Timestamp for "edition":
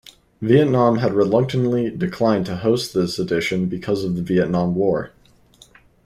3.19-3.67